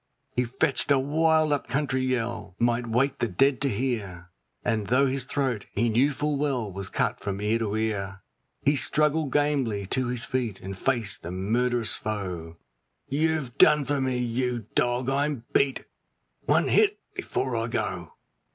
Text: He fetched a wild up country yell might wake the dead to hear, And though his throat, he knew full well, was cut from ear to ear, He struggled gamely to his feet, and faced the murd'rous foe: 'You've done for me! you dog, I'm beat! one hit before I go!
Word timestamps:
He 0.35 0.45
fetched 0.45 0.89
a 0.89 0.97
wild 0.97 1.53
up 1.53 1.67
country 1.67 2.01
yell 2.01 2.55
might 2.57 2.87
wake 2.87 3.19
the 3.19 3.27
dead 3.27 3.61
to 3.61 3.69
hear, 3.69 4.31
And 4.65 4.87
though 4.87 5.05
his 5.05 5.25
throat, 5.25 5.67
he 5.75 5.89
knew 5.89 6.09
full 6.09 6.37
well, 6.37 6.71
was 6.73 6.89
cut 6.89 7.19
from 7.19 7.39
ear 7.39 7.59
to 7.59 7.75
ear, 7.75 8.23
He 8.63 8.75
struggled 8.75 9.31
gamely 9.31 9.85
to 9.85 10.07
his 10.07 10.25
feet, 10.25 10.59
and 10.59 10.75
faced 10.75 11.21
the 11.21 11.29
murd'rous 11.29 11.93
foe: 11.93 12.57
'You've 13.09 13.59
done 13.59 13.85
for 13.85 14.01
me! 14.01 14.17
you 14.17 14.65
dog, 14.73 15.07
I'm 15.07 15.45
beat! 15.53 15.85
one 16.45 16.69
hit 16.69 16.97
before 17.13 17.55
I 17.55 17.67
go! 17.67 18.13